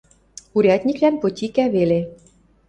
Урядниклӓн 0.57 1.15
потикӓ 1.21 1.65
веле. 1.75 1.99